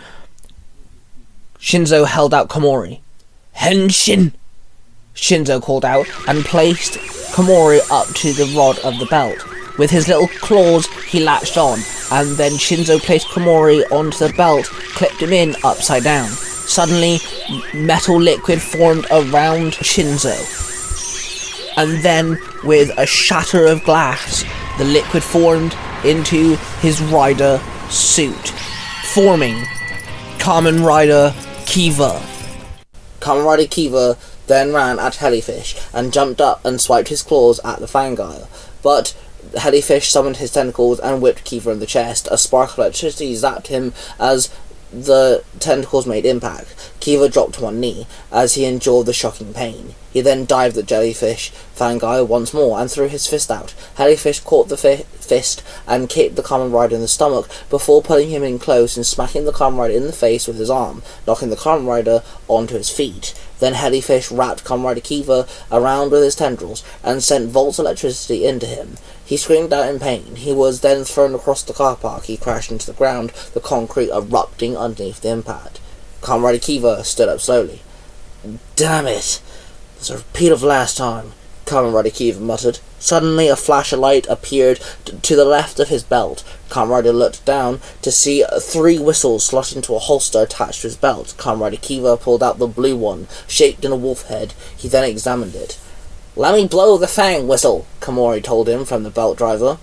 Shinzo 1.59 2.07
held 2.07 2.33
out 2.33 2.49
Komori. 2.49 3.01
Henshin! 3.57 4.33
Shinzo 5.15 5.61
called 5.61 5.85
out 5.85 6.07
and 6.27 6.45
placed 6.45 6.95
Komori 7.35 7.81
up 7.91 8.07
to 8.15 8.33
the 8.33 8.53
rod 8.57 8.79
of 8.81 8.99
the 8.99 9.07
belt. 9.07 9.39
With 9.79 9.91
his 9.91 10.09
little 10.09 10.29
claws, 10.29 10.87
he 11.05 11.21
latched 11.21 11.57
on, 11.57 11.79
and 12.11 12.37
then 12.37 12.53
Shinzo 12.53 12.99
placed 12.99 13.29
Komori 13.29 13.83
onto 13.93 14.27
the 14.27 14.33
belt, 14.33 14.67
clipped 14.67 15.23
him 15.23 15.33
in 15.33 15.55
upside 15.65 16.05
down. 16.05 16.31
Suddenly, 16.71 17.19
metal 17.75 18.21
liquid 18.21 18.63
formed 18.63 19.05
around 19.11 19.73
Shinzo. 19.73 20.39
And 21.77 22.01
then, 22.05 22.39
with 22.63 22.97
a 22.97 23.07
shatter 23.07 23.67
of 23.67 23.83
glass, 23.83 24.45
the 24.79 24.85
liquid 24.85 25.25
formed 25.25 25.77
into 26.05 26.55
his 26.81 27.03
rider 27.03 27.61
suit, 27.89 28.51
forming 29.03 29.57
Kamen 30.39 30.87
Rider 30.87 31.35
Kiva. 31.67 32.23
Kamen 33.19 33.45
Rider 33.45 33.67
Kiva 33.67 34.17
then 34.47 34.73
ran 34.73 35.01
at 35.01 35.15
Jellyfish 35.15 35.77
and 35.93 36.13
jumped 36.13 36.41
up 36.41 36.65
and 36.65 36.81
swiped 36.81 37.09
his 37.09 37.25
claws 37.25 37.59
at 37.65 37.81
the 37.81 37.87
Fangire. 37.87 38.47
But 38.81 39.17
Jellyfish 39.61 40.09
summoned 40.09 40.37
his 40.37 40.53
tentacles 40.53 41.01
and 41.01 41.21
whipped 41.21 41.43
Kiva 41.43 41.71
in 41.71 41.81
the 41.81 41.87
chest. 41.87 42.29
A 42.31 42.39
spark 42.39 42.71
of 42.71 42.79
electricity 42.79 43.35
zapped 43.35 43.67
him 43.67 43.93
as 44.21 44.55
the 44.93 45.45
tentacles 45.59 46.07
made 46.07 46.27
impact. 46.27 46.93
Kiva 47.01 47.29
dropped 47.29 47.55
to 47.55 47.63
one 47.63 47.81
knee 47.81 48.07
as 48.33 48.55
he 48.55 48.65
endured 48.65 49.07
the 49.07 49.13
shocking 49.13 49.55
pain. 49.55 49.95
He 50.13 50.21
then 50.21 50.45
dived 50.45 50.77
at 50.77 50.87
Jellyfish 50.87 51.53
Fangire 51.77 52.27
once 52.27 52.53
more 52.53 52.81
and 52.81 52.91
threw 52.91 53.09
his 53.09 53.27
fist 53.27 53.51
out. 53.51 53.75
Jellyfish 53.97 54.41
caught 54.41 54.69
the 54.69 54.77
fi- 54.77 55.05
fist 55.21 55.63
and 55.87 56.09
kicked 56.09 56.35
the 56.35 56.43
Kamen 56.43 56.73
Rider 56.73 56.97
in 56.97 57.01
the 57.01 57.09
stomach 57.09 57.49
before 57.71 58.03
pulling 58.03 58.31
him 58.31 58.43
in 58.43 58.59
close 58.59 58.97
and 58.97 59.07
smacking 59.07 59.45
the 59.45 59.53
Kamen 59.53 59.79
Rider 59.79 59.95
in 59.95 60.07
the 60.07 60.13
face 60.13 60.47
with 60.47 60.59
his 60.59 60.71
arm, 60.71 61.03
knocking 61.27 61.51
the 61.51 61.57
Kamen 61.57 61.87
Rider 61.87 62.23
onto 62.49 62.75
his 62.75 62.91
feet. 62.91 63.35
Then 63.61 63.75
Jellyfish 63.75 64.33
wrapped 64.33 64.65
Kamen 64.65 64.85
Rider 64.85 65.01
Kiva 65.01 65.47
around 65.71 66.11
with 66.11 66.23
his 66.23 66.35
tendrils 66.35 66.83
and 67.05 67.23
sent 67.23 67.51
volts 67.51 67.79
of 67.79 67.85
electricity 67.85 68.45
into 68.45 68.67
him. 68.67 68.97
He 69.25 69.37
screamed 69.37 69.73
out 69.73 69.89
in 69.89 70.01
pain. 70.01 70.35
He 70.35 70.53
was 70.53 70.81
then 70.81 71.05
thrown 71.05 71.35
across 71.35 71.63
the 71.63 71.73
car 71.73 71.95
park. 71.95 72.25
He 72.25 72.37
crashed 72.37 72.73
into 72.73 72.87
the 72.87 72.93
ground, 72.93 73.31
the 73.55 73.61
concrete 73.61 74.11
erupting 74.11 74.77
underneath 74.77 75.21
the 75.21 75.31
impact. 75.31 75.79
Kamen 76.23 76.43
Rider 76.43 76.59
Kiva 76.59 77.05
stood 77.05 77.29
up 77.29 77.41
slowly. 77.41 77.83
Damn 78.75 79.07
it! 79.07 79.41
It's 79.97 80.11
a 80.11 80.17
repeat 80.17 80.51
of 80.51 80.63
last 80.63 80.97
time, 80.97 81.33
Kamen 81.67 81.93
Rider 81.93 82.11
Kiva 82.11 82.41
muttered. 82.41 82.81
Suddenly, 82.99 83.49
a 83.49 83.57
flash 83.57 83.93
of 83.93 84.01
light 84.01 84.27
appeared 84.29 84.81
t- 85.05 85.17
to 85.17 85.37
the 85.37 85.45
left 85.45 85.79
of 85.79 85.89
his 85.89 86.03
belt. 86.03 86.43
Kamen 86.71 86.89
Rider 86.89 87.13
looked 87.13 87.45
down 87.45 87.81
to 88.03 88.11
see 88.11 88.45
three 88.61 88.99
whistles 88.99 89.45
slot 89.45 89.75
into 89.75 89.95
a 89.95 89.99
holster 89.99 90.43
attached 90.43 90.83
to 90.83 90.87
his 90.87 90.97
belt. 90.97 91.35
Kamen 91.37 91.61
Rider 91.61 91.77
Kiva 91.77 92.17
pulled 92.17 92.43
out 92.43 92.59
the 92.59 92.67
blue 92.67 92.97
one, 92.97 93.29
shaped 93.47 93.85
in 93.85 93.93
a 93.93 93.97
wolf 93.97 94.29
head. 94.29 94.55
He 94.77 94.89
then 94.89 95.05
examined 95.05 95.55
it. 95.55 95.79
Let 96.37 96.55
me 96.55 96.67
blow 96.67 96.97
the 96.97 97.09
fang 97.09 97.49
whistle, 97.49 97.87
Komori 98.01 98.43
told 98.43 98.69
him 98.69 98.85
from 98.85 99.03
the 99.03 99.11
belt 99.11 99.37
driver. 99.37 99.79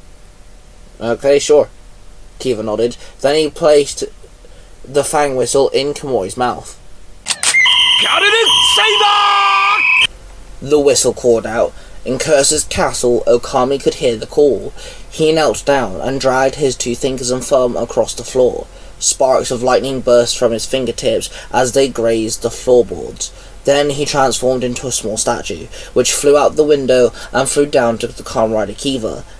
Okay, 0.99 1.37
sure. 1.37 1.69
Kiva 2.39 2.63
nodded. 2.63 2.97
Then 3.21 3.35
he 3.35 3.49
placed 3.49 4.05
the 4.83 5.03
fang 5.03 5.35
whistle 5.35 5.69
in 5.69 5.93
Komori's 5.93 6.37
mouth. 6.37 6.79
The 10.61 10.79
whistle 10.79 11.13
called 11.13 11.45
out. 11.45 11.73
In 12.05 12.17
Carcer's 12.17 12.63
castle, 12.63 13.23
Okami 13.27 13.83
could 13.83 13.95
hear 13.95 14.15
the 14.15 14.25
call. 14.25 14.71
He 15.17 15.31
knelt 15.31 15.65
down 15.65 15.99
and 15.99 16.21
dragged 16.21 16.57
his 16.57 16.75
two 16.75 16.95
fingers 16.95 17.31
and 17.31 17.43
thumb 17.43 17.75
across 17.75 18.13
the 18.13 18.23
floor. 18.23 18.67
Sparks 18.99 19.49
of 19.49 19.63
lightning 19.63 19.99
burst 19.99 20.37
from 20.37 20.51
his 20.51 20.67
fingertips 20.67 21.31
as 21.51 21.71
they 21.71 21.89
grazed 21.89 22.43
the 22.43 22.51
floorboards. 22.51 23.31
Then 23.65 23.89
he 23.89 24.05
transformed 24.05 24.63
into 24.63 24.85
a 24.85 24.91
small 24.91 25.17
statue, 25.17 25.65
which 25.93 26.13
flew 26.13 26.37
out 26.37 26.55
the 26.55 26.63
window 26.63 27.13
and 27.33 27.49
flew 27.49 27.65
down 27.65 27.97
to 27.97 28.05
the 28.05 28.21
Kamen 28.21 28.53
Rider 28.53 28.75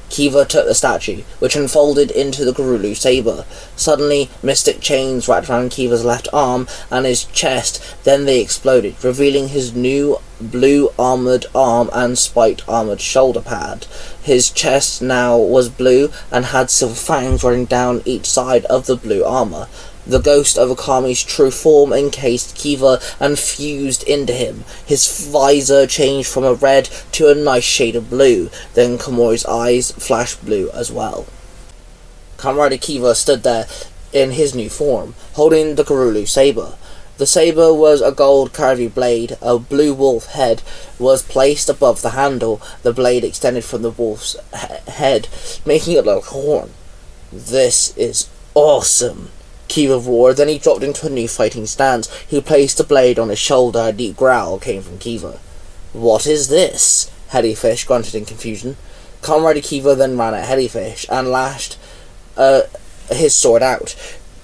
Kiva. 0.10 0.46
Took 0.46 0.66
the 0.66 0.76
statue, 0.76 1.24
which 1.40 1.56
unfolded 1.56 2.12
into 2.12 2.46
the 2.46 2.54
Gurulu 2.54 2.96
saber. 2.96 3.46
Suddenly, 3.76 4.30
mystic 4.42 4.82
chains 4.82 5.28
wrapped 5.28 5.50
around 5.50 5.72
Kiva's 5.72 6.06
left 6.06 6.28
arm 6.32 6.68
and 6.90 7.06
his 7.06 7.26
chest, 7.26 7.84
then 8.04 8.26
they 8.26 8.40
exploded, 8.40 8.96
revealing 9.04 9.50
his 9.50 9.74
new 9.74 10.20
blue 10.40 10.92
armored 11.00 11.46
arm 11.56 11.90
and 11.94 12.18
spiked 12.18 12.68
armored 12.68 13.02
shoulder 13.02 13.42
pad. 13.42 13.88
His 14.22 14.50
chest 14.50 15.02
now 15.02 15.38
was 15.38 15.70
blue 15.70 16.12
and 16.32 16.46
had 16.46 16.70
silver 16.70 16.96
fangs 16.96 17.44
running 17.44 17.66
down 17.66 18.02
each 18.06 18.26
side 18.26 18.66
of 18.66 18.86
the 18.86 18.96
blue 18.96 19.24
armor. 19.24 19.68
The 20.08 20.20
ghost 20.20 20.58
of 20.58 20.70
Okami's 20.70 21.22
true 21.22 21.52
form 21.52 21.92
encased 21.92 22.56
Kiva 22.56 23.02
and 23.20 23.38
fused 23.38 24.04
into 24.04 24.32
him. 24.32 24.64
His 24.86 25.28
visor 25.28 25.86
changed 25.86 26.30
from 26.30 26.46
a 26.46 26.54
red 26.54 26.86
to 27.12 27.30
a 27.30 27.36
nice 27.36 27.66
shade 27.66 27.98
of 27.98 28.10
blue. 28.10 28.50
Then 28.74 28.98
Komori's 28.98 29.46
eyes 29.46 29.92
flashed 29.92 30.46
blue 30.46 30.70
as 30.70 30.90
well. 30.90 31.26
Rider 32.42 32.78
Kiva 32.78 33.16
stood 33.16 33.44
there 33.44 33.68
in 34.14 34.32
his 34.32 34.56
new 34.56 34.70
form, 34.70 35.14
holding 35.34 35.76
the 35.76 35.84
Gurulu 35.84 36.26
saber. 36.26 36.76
The 37.18 37.26
saber 37.26 37.74
was 37.74 38.00
a 38.00 38.14
gold 38.14 38.54
curvy 38.54 38.94
blade. 38.94 39.38
A 39.42 39.60
blue 39.60 39.94
wolf 39.94 40.28
head 40.28 40.62
was 40.98 41.22
placed 41.22 41.68
above 41.68 42.02
the 42.02 42.12
handle. 42.12 42.62
The 42.84 42.94
blade 42.94 43.26
extended 43.26 43.66
from 43.66 43.82
the 43.82 43.90
wolf's 43.90 44.38
he- 44.54 44.92
head, 44.92 45.28
making 45.66 45.98
it 45.98 46.06
like 46.06 46.18
a 46.18 46.30
horn. 46.30 46.70
This 47.34 47.92
is 47.98 48.30
awesome. 48.54 49.32
Kiva 49.68 49.98
roared, 49.98 50.38
then 50.38 50.48
he 50.48 50.58
dropped 50.58 50.84
into 50.84 51.08
a 51.08 51.10
new 51.10 51.28
fighting 51.28 51.66
stance. 51.66 52.14
He 52.28 52.42
placed 52.42 52.78
the 52.78 52.84
blade 52.84 53.20
on 53.20 53.30
his 53.30 53.40
shoulder. 53.40 53.88
A 53.88 53.92
deep 53.94 54.16
growl 54.18 54.60
came 54.60 54.82
from 54.82 54.98
Kiva. 55.00 55.40
What 55.94 56.28
is 56.28 56.48
this? 56.50 57.12
Jellyfish 57.32 57.86
grunted 57.86 58.16
in 58.16 58.26
confusion. 58.26 58.78
Kamen 59.22 59.44
Rider 59.44 59.62
Kiva 59.62 59.96
then 59.96 60.18
ran 60.18 60.34
at 60.34 60.48
Jellyfish 60.48 61.06
and 61.10 61.28
lashed 61.30 61.78
uh, 62.38 62.62
his 63.10 63.36
sword 63.36 63.64
out. 63.64 63.96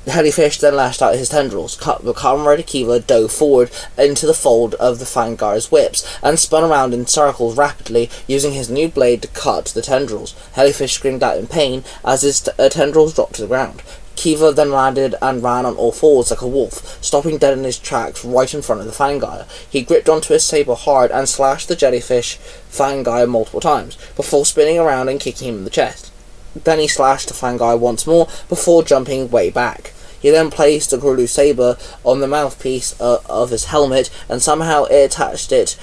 Jellyfish 0.05 0.57
then 0.59 0.75
lashed 0.75 1.01
out 1.01 1.15
his 1.15 1.29
tendrils. 1.29 1.77
Ka- 1.77 1.99
The 1.99 2.13
Kamen 2.13 2.65
Kiva 2.65 2.99
dove 2.99 3.31
forward 3.31 3.71
into 3.97 4.25
the 4.25 4.33
fold 4.33 4.73
of 4.75 4.99
the 4.99 5.05
Fangire's 5.05 5.71
whips 5.71 6.05
and 6.21 6.37
spun 6.37 6.63
around 6.69 6.93
in 6.93 7.05
circles 7.05 7.55
rapidly, 7.55 8.09
using 8.27 8.51
his 8.51 8.69
new 8.69 8.89
blade 8.89 9.21
to 9.21 9.27
cut 9.29 9.65
the 9.67 9.81
tendrils. 9.81 10.35
Jellyfish 10.55 10.93
screamed 10.93 11.23
out 11.23 11.37
in 11.37 11.47
pain 11.47 11.85
as 12.03 12.23
his 12.23 12.41
t- 12.41 12.51
uh, 12.59 12.67
tendrils 12.67 13.13
dropped 13.13 13.35
to 13.35 13.41
the 13.43 13.47
ground. 13.47 13.81
Kiva 14.15 14.51
then 14.51 14.71
landed 14.71 15.15
and 15.21 15.43
ran 15.43 15.65
on 15.65 15.75
all 15.75 15.91
fours 15.91 16.29
like 16.29 16.41
a 16.41 16.47
wolf, 16.47 17.03
stopping 17.03 17.37
dead 17.37 17.57
in 17.57 17.63
his 17.63 17.79
tracks 17.79 18.23
right 18.23 18.53
in 18.53 18.61
front 18.61 18.81
of 18.81 18.87
the 18.87 18.93
Fangire. 18.93 19.47
He 19.69 19.81
gripped 19.81 20.09
onto 20.09 20.33
his 20.33 20.45
saber 20.45 20.75
hard 20.75 21.11
and 21.11 21.27
slashed 21.27 21.67
the 21.67 21.75
jellyfish 21.75 22.37
Fangire 22.71 23.27
multiple 23.27 23.61
times, 23.61 23.97
before 24.15 24.45
spinning 24.45 24.79
around 24.79 25.09
and 25.09 25.19
kicking 25.19 25.49
him 25.49 25.57
in 25.57 25.63
the 25.63 25.69
chest. 25.69 26.11
Then 26.55 26.79
he 26.79 26.87
slashed 26.87 27.27
the 27.27 27.33
Fangire 27.33 27.79
once 27.79 28.05
more 28.05 28.27
before 28.47 28.83
jumping 28.83 29.29
way 29.29 29.49
back. 29.49 29.93
He 30.19 30.29
then 30.29 30.51
placed 30.51 30.91
the 30.91 30.97
Gurulu 30.97 31.27
saber 31.27 31.77
on 32.05 32.21
the 32.21 32.27
mouthpiece 32.27 32.99
uh, 33.01 33.19
of 33.25 33.49
his 33.49 33.65
helmet 33.65 34.09
and 34.29 34.41
somehow 34.41 34.85
it 34.85 35.03
attached 35.03 35.51
it 35.51 35.77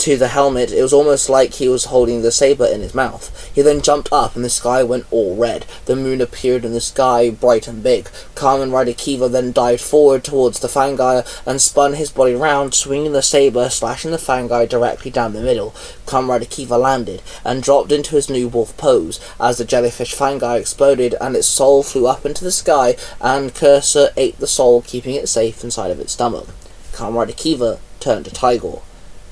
to 0.00 0.16
the 0.16 0.28
helmet, 0.28 0.72
it 0.72 0.82
was 0.82 0.94
almost 0.94 1.28
like 1.28 1.54
he 1.54 1.68
was 1.68 1.84
holding 1.84 2.22
the 2.22 2.32
saber 2.32 2.64
in 2.64 2.80
his 2.80 2.94
mouth. 2.94 3.50
He 3.54 3.60
then 3.60 3.82
jumped 3.82 4.10
up, 4.10 4.34
and 4.34 4.42
the 4.42 4.48
sky 4.48 4.82
went 4.82 5.04
all 5.10 5.36
red. 5.36 5.66
The 5.84 5.94
moon 5.94 6.22
appeared 6.22 6.64
in 6.64 6.72
the 6.72 6.80
sky, 6.80 7.28
bright 7.28 7.68
and 7.68 7.82
big. 7.82 8.06
Kamen 8.34 8.72
Rider 8.72 8.94
Kiva 8.94 9.28
then 9.28 9.52
dived 9.52 9.82
forward 9.82 10.24
towards 10.24 10.60
the 10.60 10.68
Fangai 10.68 11.26
and 11.44 11.60
spun 11.60 11.94
his 11.94 12.10
body 12.10 12.34
round, 12.34 12.72
swinging 12.72 13.12
the 13.12 13.20
saber, 13.20 13.68
slashing 13.68 14.10
the 14.10 14.16
Fangai 14.16 14.66
directly 14.66 15.10
down 15.10 15.34
the 15.34 15.42
middle. 15.42 15.72
Kamen 16.06 16.30
Rider 16.30 16.46
Kiva 16.46 16.78
landed 16.78 17.20
and 17.44 17.62
dropped 17.62 17.92
into 17.92 18.16
his 18.16 18.30
new 18.30 18.48
wolf 18.48 18.74
pose 18.78 19.20
as 19.38 19.58
the 19.58 19.66
jellyfish 19.66 20.14
Fangai 20.14 20.58
exploded 20.58 21.14
and 21.20 21.36
its 21.36 21.46
soul 21.46 21.82
flew 21.82 22.06
up 22.06 22.24
into 22.24 22.42
the 22.42 22.50
sky, 22.50 22.96
and 23.20 23.54
Carcer 23.54 24.12
ate 24.16 24.38
the 24.38 24.46
soul, 24.46 24.80
keeping 24.80 25.14
it 25.14 25.28
safe 25.28 25.62
inside 25.62 25.90
of 25.90 26.00
its 26.00 26.12
stomach. 26.12 26.48
Kamen 26.92 27.16
Rider 27.16 27.32
Kiva 27.32 27.78
turned 28.00 28.24
to 28.24 28.30
Tigor. 28.30 28.80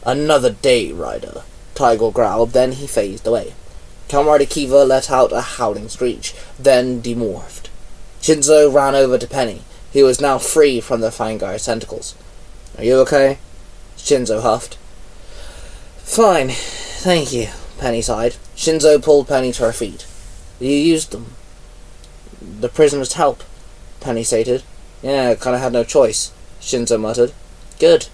Another 0.05 0.51
day, 0.51 0.93
Rider. 0.93 1.43
Tigor 1.75 2.13
growled, 2.13 2.53
then 2.53 2.73
he 2.73 2.87
phased 2.87 3.27
away. 3.27 3.55
Kamen 4.09 4.27
Rider 4.27 4.47
Kiva 4.47 4.85
let 4.85 5.11
out 5.11 5.33
a 5.33 5.41
howling 5.41 5.89
screech, 5.89 6.35
then 6.59 7.03
demorphed. 7.03 7.69
Shinzo 8.21 8.73
ran 8.73 8.95
over 8.95 9.19
to 9.19 9.27
Penny. 9.27 9.63
He 9.93 10.03
was 10.03 10.21
now 10.21 10.39
free 10.39 10.81
from 10.81 11.01
the 11.01 11.11
Fangai's 11.11 11.65
tentacles. 11.65 12.15
Are 12.77 12.85
you 12.85 12.99
okay? 13.01 13.39
Shinzo 13.97 14.41
huffed. 14.41 14.77
Fine, 15.99 16.51
thank 16.51 17.33
you, 17.33 17.49
Penny 17.79 18.01
sighed. 18.01 18.37
Shinzo 18.57 19.03
pulled 19.03 19.29
Penny 19.29 19.53
to 19.53 19.65
her 19.65 19.73
feet. 19.73 20.07
You 20.59 20.71
used 20.71 21.13
them. 21.13 21.35
The 22.41 22.69
prisoners 22.69 23.13
help, 23.13 23.43
Penny 24.01 24.25
stated. 24.25 24.63
Yeah, 25.03 25.35
kinda 25.35 25.59
had 25.59 25.73
no 25.73 25.85
choice, 25.85 26.33
Shinzo 26.61 26.99
muttered. 26.99 27.33
Good. 27.79 28.07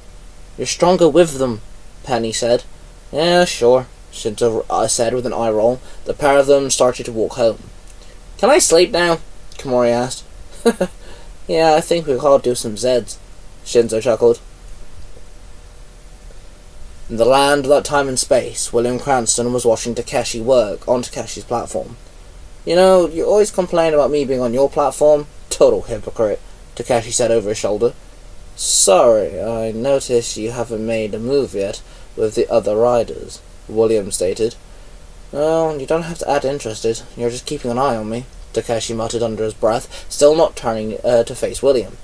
You're 0.58 0.66
stronger 0.66 1.08
with 1.08 1.38
them, 1.38 1.62
Penny 2.04 2.32
said. 2.32 2.62
Yeah, 3.10 3.44
sure, 3.44 3.86
Shinzo 4.12 4.64
uh, 4.70 4.86
said 4.86 5.14
with 5.14 5.26
an 5.26 5.32
eye 5.32 5.50
roll. 5.50 5.80
The 6.04 6.14
pair 6.14 6.38
of 6.38 6.46
them 6.46 6.70
started 6.70 7.04
to 7.06 7.12
walk 7.12 7.32
home. 7.32 7.58
Can 8.38 8.50
I 8.50 8.58
sleep 8.58 8.90
now? 8.90 9.18
Komori 9.56 9.90
asked. 9.90 10.24
yeah, 11.48 11.74
I 11.74 11.80
think 11.80 12.06
we 12.06 12.16
all 12.16 12.38
do 12.38 12.54
some 12.54 12.76
Zeds, 12.76 13.16
Shinzo 13.64 14.00
chuckled. 14.00 14.40
In 17.10 17.16
the 17.16 17.24
land 17.24 17.62
without 17.62 17.84
time 17.84 18.08
and 18.08 18.18
space, 18.18 18.72
William 18.72 18.98
Cranston 18.98 19.52
was 19.52 19.66
watching 19.66 19.94
Takeshi 19.94 20.40
work 20.40 20.88
on 20.88 21.02
Takeshi's 21.02 21.44
platform. 21.44 21.96
You 22.64 22.76
know, 22.76 23.06
you 23.08 23.26
always 23.26 23.50
complain 23.50 23.92
about 23.92 24.10
me 24.10 24.24
being 24.24 24.40
on 24.40 24.54
your 24.54 24.70
platform. 24.70 25.26
Total 25.50 25.82
hypocrite, 25.82 26.40
Takeshi 26.74 27.10
said 27.10 27.30
over 27.30 27.50
his 27.50 27.58
shoulder. 27.58 27.92
Sorry, 28.56 29.42
I 29.42 29.72
notice 29.72 30.36
you 30.36 30.52
haven't 30.52 30.86
made 30.86 31.12
a 31.12 31.18
move 31.18 31.54
yet 31.54 31.82
with 32.16 32.36
the 32.36 32.48
other 32.48 32.76
riders, 32.76 33.42
William 33.68 34.12
stated. 34.12 34.54
Well, 35.32 35.80
you 35.80 35.86
don't 35.86 36.02
have 36.02 36.18
to 36.18 36.30
act 36.30 36.44
interested. 36.44 37.02
You're 37.16 37.30
just 37.30 37.46
keeping 37.46 37.72
an 37.72 37.78
eye 37.78 37.96
on 37.96 38.08
me, 38.08 38.26
Takeshi 38.52 38.94
muttered 38.94 39.22
under 39.22 39.42
his 39.42 39.54
breath, 39.54 40.06
still 40.08 40.36
not 40.36 40.54
turning 40.54 40.98
uh, 41.02 41.24
to 41.24 41.34
face 41.34 41.62
William. 41.62 41.96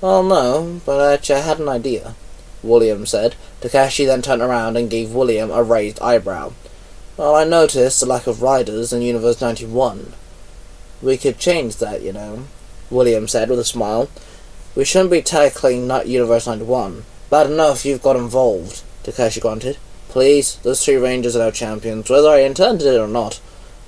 Well, 0.00 0.22
no, 0.22 0.80
but 0.86 1.00
I 1.00 1.14
actually 1.14 1.40
had 1.40 1.58
an 1.58 1.68
idea, 1.68 2.14
William 2.62 3.04
said. 3.04 3.34
Takeshi 3.60 4.04
then 4.04 4.22
turned 4.22 4.42
around 4.42 4.76
and 4.76 4.88
gave 4.88 5.12
William 5.12 5.50
a 5.50 5.64
raised 5.64 6.00
eyebrow. 6.00 6.52
Well, 7.16 7.34
I 7.34 7.42
noticed 7.42 7.98
the 7.98 8.06
lack 8.06 8.28
of 8.28 8.42
riders 8.42 8.92
in 8.92 9.02
Universe 9.02 9.40
91. 9.40 10.12
We 11.02 11.18
could 11.18 11.38
change 11.38 11.76
that, 11.76 12.02
you 12.02 12.12
know, 12.12 12.44
William 12.90 13.26
said 13.26 13.50
with 13.50 13.58
a 13.58 13.64
smile. 13.64 14.08
We 14.76 14.84
shouldn't 14.84 15.10
be 15.10 15.20
tackling 15.20 15.88
not 15.88 16.06
Universe 16.06 16.46
91. 16.46 17.04
Bad 17.28 17.50
enough 17.50 17.84
you've 17.84 18.02
got 18.02 18.14
involved, 18.14 18.82
Takeshi 19.02 19.40
grunted. 19.40 19.78
Please, 20.08 20.56
those 20.62 20.84
three 20.84 20.96
Rangers 20.96 21.34
are 21.34 21.46
our 21.46 21.50
champions, 21.50 22.08
whether 22.08 22.28
I 22.28 22.40
intended 22.40 22.86
it 22.86 23.00
or 23.00 23.08
not, 23.08 23.40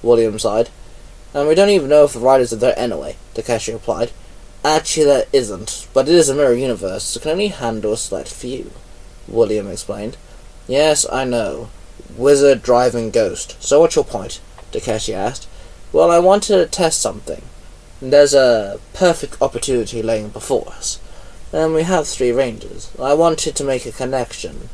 William 0.03 0.39
sighed. 0.41 0.71
And 1.35 1.49
we 1.49 1.55
don't 1.55 1.69
even 1.69 1.89
know 1.89 2.05
if 2.05 2.15
the 2.15 2.19
riders 2.19 2.53
are 2.53 2.57
there 2.57 2.79
anyway, 2.79 3.17
Takeshi 3.35 3.73
replied. 3.73 4.11
Actually, 4.65 5.07
there 5.07 5.27
isn't, 5.33 5.87
but 5.95 6.09
it 6.09 6.15
is 6.15 6.29
a 6.29 6.35
mirror 6.35 6.55
universe, 6.55 7.05
so 7.05 7.19
it 7.19 7.23
can 7.23 7.33
only 7.33 7.49
handle 7.49 7.93
a 7.93 7.97
select 7.97 8.29
few, 8.29 8.73
William 9.29 9.69
explained. 9.69 10.17
Yes, 10.67 11.07
I 11.11 11.25
know. 11.25 11.71
Wizard 12.17 12.63
driving 12.63 13.11
ghost. 13.11 13.57
So 13.63 13.81
what's 13.81 13.97
your 13.97 14.05
point? 14.05 14.41
Takeshi 14.73 15.15
asked. 15.15 15.49
Well, 15.93 16.11
I 16.11 16.19
wanted 16.19 16.57
to 16.57 16.67
test 16.67 17.01
something. 17.01 17.43
There's 18.03 18.35
a 18.35 18.81
perfect 18.95 19.41
opportunity 19.41 20.03
laying 20.03 20.31
before 20.31 20.67
us. 20.71 20.99
And 21.53 21.73
we 21.73 21.85
have 21.85 22.09
three 22.09 22.33
rangers. 22.33 22.91
I 23.01 23.15
wanted 23.15 23.55
to 23.55 23.63
make 23.63 23.87
a 23.87 23.93
connection. 23.93 24.71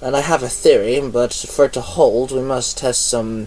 And 0.00 0.16
I 0.16 0.20
have 0.20 0.42
a 0.42 0.48
theory, 0.48 1.00
but 1.08 1.32
for 1.32 1.66
it 1.66 1.74
to 1.74 1.80
hold, 1.80 2.32
we 2.32 2.42
must 2.42 2.78
test 2.78 3.06
some 3.06 3.46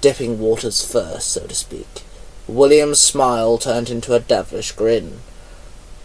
dipping 0.00 0.38
waters 0.38 0.82
first, 0.82 1.28
so 1.28 1.46
to 1.46 1.54
speak. 1.54 2.04
William's 2.48 3.00
smile 3.00 3.58
turned 3.58 3.90
into 3.90 4.14
a 4.14 4.20
devilish 4.20 4.72
grin. 4.72 5.18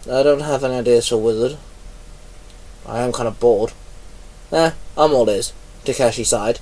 I 0.04 0.22
don't 0.22 0.40
have 0.40 0.62
any 0.62 0.74
ideas 0.74 1.08
for 1.08 1.16
Wizard. 1.16 1.56
I 2.86 3.00
am 3.00 3.12
kind 3.12 3.26
of 3.26 3.40
bored. 3.40 3.72
Eh, 4.52 4.72
I'm 4.98 5.14
all 5.14 5.30
ears, 5.30 5.54
Takeshi 5.86 6.24
sighed. 6.24 6.60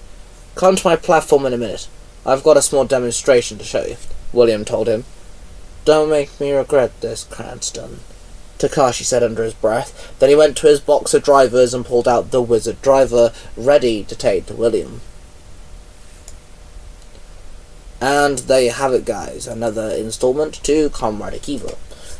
Come 0.55 0.77
to 0.77 0.87
my 0.87 0.95
platform 0.95 1.45
in 1.47 1.53
a 1.53 1.59
minute. 1.59 1.89
I've 2.25 2.45
got 2.45 2.57
a 2.57 2.63
small 2.63 2.85
demonstration 2.85 3.59
to 3.59 3.65
show 3.65 3.85
you, 3.85 3.97
William 4.33 4.65
told 4.65 4.87
him. 4.87 5.05
Don't 5.89 6.11
make 6.11 6.39
me 6.39 6.53
regret 6.53 7.01
this, 7.01 7.25
Cranston, 7.25 8.01
Takeshi 8.59 9.05
said 9.05 9.23
under 9.23 9.43
his 9.43 9.55
breath. 9.55 10.15
Then 10.19 10.29
he 10.29 10.37
went 10.37 10.55
to 10.59 10.67
his 10.67 10.81
box 10.81 11.15
of 11.15 11.23
drivers 11.23 11.73
and 11.73 11.83
pulled 11.83 12.07
out 12.07 12.31
the 12.31 12.43
wizard 12.43 12.83
driver, 12.83 13.33
ready 13.57 14.05
to 14.05 14.15
take 14.15 14.45
to 14.47 14.55
William. 14.55 15.01
And 18.03 18.41
there 18.41 18.61
you 18.61 18.73
have 18.73 18.93
it, 18.93 19.07
guys. 19.07 19.47
Another 19.47 19.89
installment 19.89 20.63
to 20.65 20.91
Kamen 20.91 21.21
Rider 21.21 21.39
Kiva. 21.39 21.75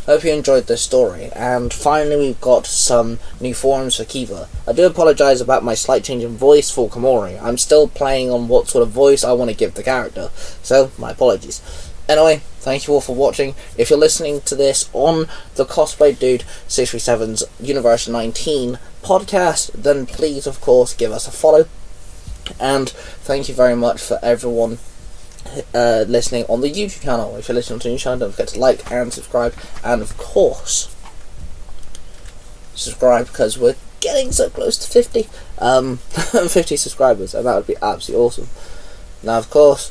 Hope 0.07 0.25
you 0.25 0.33
enjoyed 0.33 0.67
this 0.67 0.81
story. 0.81 1.29
And 1.37 1.71
finally, 1.71 2.17
we've 2.17 2.41
got 2.41 2.65
some 2.65 3.19
new 3.39 3.53
forms 3.53 3.97
for 3.97 4.07
Kiva. 4.07 4.49
I 4.67 4.73
do 4.73 4.87
apologise 4.87 5.43
about 5.43 5.63
my 5.63 5.75
slight 5.75 6.05
change 6.05 6.25
in 6.25 6.39
voice 6.39 6.71
for 6.71 6.89
Komori. 6.89 7.39
I'm 7.43 7.59
still 7.59 7.87
playing 7.87 8.31
on 8.31 8.49
what 8.49 8.69
sort 8.69 8.83
of 8.83 8.89
voice 8.89 9.25
I 9.25 9.33
want 9.33 9.51
to 9.51 9.57
give 9.57 9.75
the 9.75 9.83
character. 9.83 10.31
So, 10.63 10.91
my 10.97 11.11
apologies. 11.11 11.61
Anyway, 12.09 12.41
thank 12.69 12.87
you 12.87 12.93
all 12.93 13.01
for 13.01 13.15
watching. 13.15 13.55
If 13.79 13.89
you're 13.89 13.99
listening 13.99 14.43
to 14.43 14.55
this 14.55 14.91
on 14.93 15.27
the 15.55 15.65
Cosplay 15.65 16.19
Dude 16.19 16.45
637's 16.69 17.43
Universe 17.59 18.07
19 18.07 18.79
podcast, 19.03 19.73
then 19.73 20.05
please, 20.05 20.47
of 20.47 20.61
course, 20.61 20.93
give 20.93 21.11
us 21.11 21.27
a 21.27 21.31
follow. 21.31 21.67
And 22.61 22.91
thank 22.91 23.49
you 23.49 23.55
very 23.55 23.75
much 23.75 24.03
for 24.03 24.19
everyone 24.23 24.77
uh, 25.75 26.05
listening 26.07 26.45
on 26.45 26.61
the 26.61 26.71
YouTube 26.71 27.01
channel. 27.01 27.37
If 27.37 27.49
you're 27.49 27.55
listening 27.55 27.79
to 27.79 27.89
the 27.89 27.97
channel, 27.97 28.19
don't 28.19 28.33
forget 28.33 28.49
to 28.49 28.61
like 28.61 28.93
and 28.93 29.15
subscribe, 29.15 29.55
and 29.83 30.03
of 30.03 30.19
course, 30.19 30.95
subscribe 32.75 33.29
because 33.29 33.57
we're 33.57 33.77
getting 34.01 34.31
so 34.31 34.51
close 34.51 34.77
to 34.77 34.91
50, 34.91 35.27
um, 35.59 35.97
50 36.07 36.77
subscribers, 36.77 37.33
and 37.33 37.47
that 37.47 37.57
would 37.57 37.67
be 37.67 37.77
absolutely 37.81 38.27
awesome. 38.27 38.49
Now, 39.23 39.39
of 39.39 39.49
course, 39.49 39.91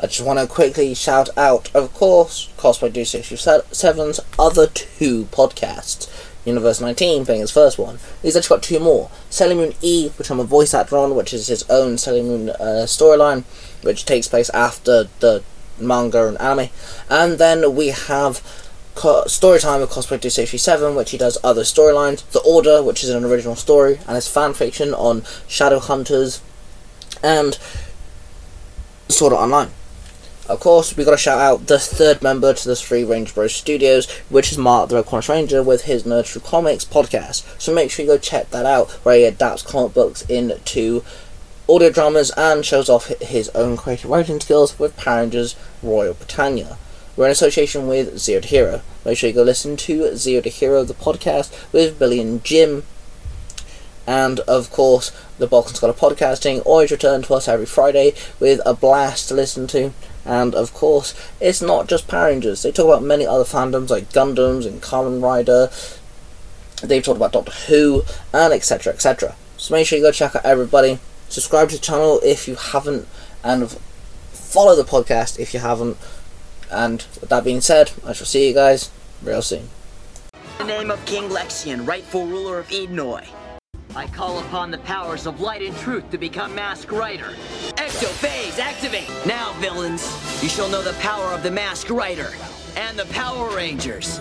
I 0.00 0.06
just 0.06 0.24
want 0.24 0.38
to 0.38 0.46
quickly 0.46 0.94
shout 0.94 1.28
out, 1.36 1.70
of 1.74 1.92
course, 1.94 2.48
Cosplay 2.56 2.92
Dude 2.92 3.06
67's 3.06 4.20
other 4.38 4.66
two 4.66 5.24
podcasts. 5.26 6.08
Universe 6.44 6.80
19 6.80 7.24
being 7.24 7.40
his 7.40 7.52
first 7.52 7.78
one. 7.78 7.98
He's 8.20 8.36
actually 8.36 8.56
got 8.56 8.62
two 8.64 8.80
more. 8.80 9.10
Sailor 9.30 9.54
Moon 9.54 9.74
E, 9.80 10.08
which 10.16 10.30
I'm 10.30 10.40
a 10.40 10.44
voice 10.44 10.74
actor 10.74 10.96
on, 10.96 11.14
which 11.14 11.32
is 11.32 11.46
his 11.46 11.68
own 11.70 11.98
Sailor 11.98 12.24
Moon 12.24 12.50
uh, 12.50 12.84
storyline, 12.86 13.44
which 13.82 14.04
takes 14.04 14.26
place 14.26 14.50
after 14.50 15.04
the 15.20 15.44
manga 15.78 16.26
and 16.26 16.40
anime. 16.40 16.70
And 17.08 17.38
then 17.38 17.76
we 17.76 17.88
have 17.88 18.42
co- 18.94 19.24
Storytime 19.26 19.80
with 19.80 19.90
Cosplay 19.90 20.20
267, 20.20 20.94
which 20.96 21.12
he 21.12 21.18
does 21.18 21.38
other 21.44 21.62
storylines. 21.62 22.28
The 22.30 22.40
Order, 22.40 22.82
which 22.82 23.04
is 23.04 23.10
an 23.10 23.24
original 23.24 23.56
story, 23.56 23.98
and 24.06 24.16
his 24.16 24.28
fan 24.28 24.54
fiction 24.54 24.94
on 24.94 25.22
Shadow 25.46 25.78
Hunters 25.78 26.40
and 27.22 27.56
Sword 29.08 29.32
Art 29.32 29.42
Online. 29.44 29.70
Of 30.48 30.58
course, 30.58 30.96
we 30.96 31.04
got 31.04 31.12
to 31.12 31.16
shout 31.16 31.38
out 31.38 31.68
the 31.68 31.78
third 31.78 32.20
member 32.20 32.52
to 32.52 32.68
the 32.68 32.74
Three 32.74 33.04
Range 33.04 33.32
Bros 33.32 33.54
Studios, 33.54 34.10
which 34.28 34.50
is 34.50 34.58
Mark 34.58 34.88
the 34.88 34.96
Red 34.96 35.06
Corner 35.06 35.24
Ranger 35.28 35.62
with 35.62 35.84
his 35.84 36.02
Nerd 36.02 36.26
True 36.26 36.40
Comics 36.40 36.84
podcast. 36.84 37.44
So 37.60 37.72
make 37.72 37.92
sure 37.92 38.04
you 38.04 38.10
go 38.10 38.18
check 38.18 38.50
that 38.50 38.66
out, 38.66 38.90
where 39.04 39.16
he 39.16 39.24
adapts 39.24 39.62
comic 39.62 39.94
books 39.94 40.22
into 40.22 41.04
audio 41.68 41.90
dramas 41.90 42.32
and 42.36 42.66
shows 42.66 42.88
off 42.88 43.06
his 43.06 43.50
own 43.50 43.76
creative 43.76 44.10
writing 44.10 44.40
skills 44.40 44.76
with 44.80 44.96
Power 44.96 45.20
Rangers 45.20 45.54
Royal 45.80 46.14
Britannia. 46.14 46.76
We're 47.16 47.26
in 47.26 47.30
association 47.30 47.86
with 47.86 48.18
Zero 48.18 48.40
to 48.40 48.48
Hero. 48.48 48.82
Make 49.04 49.18
sure 49.18 49.28
you 49.28 49.34
go 49.34 49.44
listen 49.44 49.76
to 49.76 50.16
Zero 50.16 50.42
to 50.42 50.48
Hero, 50.48 50.82
the 50.82 50.92
podcast 50.92 51.72
with 51.72 52.00
Billy 52.00 52.20
and 52.20 52.42
Jim. 52.42 52.82
And 54.08 54.40
of 54.40 54.72
course, 54.72 55.12
the 55.38 55.46
Balkan 55.46 55.76
Scholar 55.76 55.92
Podcasting 55.92 56.62
always 56.66 56.90
return 56.90 57.22
to 57.22 57.34
us 57.34 57.46
every 57.46 57.66
Friday 57.66 58.14
with 58.40 58.60
a 58.66 58.74
blast 58.74 59.28
to 59.28 59.34
listen 59.34 59.68
to. 59.68 59.92
And 60.24 60.54
of 60.54 60.72
course, 60.72 61.14
it's 61.40 61.60
not 61.60 61.88
just 61.88 62.08
Power 62.08 62.26
Rangers. 62.26 62.62
They 62.62 62.72
talk 62.72 62.86
about 62.86 63.02
many 63.02 63.26
other 63.26 63.44
fandoms 63.44 63.90
like 63.90 64.12
Gundams 64.12 64.66
and 64.66 64.80
Kamen 64.80 65.22
Rider, 65.22 65.70
They've 66.82 67.02
talked 67.02 67.16
about 67.16 67.32
Doctor 67.32 67.52
Who 67.68 68.02
and 68.32 68.52
etc. 68.52 68.92
etc. 68.92 69.36
So 69.56 69.74
make 69.74 69.86
sure 69.86 69.98
you 69.98 70.04
go 70.04 70.10
check 70.10 70.34
out 70.34 70.44
everybody. 70.44 70.98
Subscribe 71.28 71.68
to 71.70 71.76
the 71.76 71.80
channel 71.80 72.20
if 72.22 72.48
you 72.48 72.56
haven't, 72.56 73.06
and 73.42 73.70
follow 74.32 74.74
the 74.74 74.82
podcast 74.82 75.38
if 75.38 75.54
you 75.54 75.60
haven't. 75.60 75.96
And 76.70 77.04
with 77.20 77.30
that 77.30 77.44
being 77.44 77.60
said, 77.60 77.92
I 78.04 78.12
shall 78.12 78.26
see 78.26 78.48
you 78.48 78.54
guys 78.54 78.90
real 79.22 79.42
soon. 79.42 79.68
The 80.58 80.64
name 80.64 80.90
of 80.90 81.04
King 81.06 81.28
Lexian, 81.30 81.86
rightful 81.86 82.26
ruler 82.26 82.58
of 82.58 82.68
Edenoi, 82.68 83.26
I 83.94 84.06
call 84.06 84.38
upon 84.38 84.70
the 84.70 84.78
powers 84.78 85.26
of 85.26 85.40
light 85.40 85.60
and 85.60 85.76
truth 85.76 86.10
to 86.12 86.18
become 86.18 86.54
Mask 86.54 86.90
Rider. 86.90 87.34
Ectophase, 87.76 88.58
activate! 88.58 89.10
Now, 89.26 89.52
villains, 89.60 90.02
you 90.42 90.48
shall 90.48 90.70
know 90.70 90.82
the 90.82 90.94
power 90.94 91.26
of 91.26 91.42
the 91.42 91.50
Mask 91.50 91.90
Rider 91.90 92.30
and 92.76 92.98
the 92.98 93.04
Power 93.06 93.54
Rangers. 93.54 94.18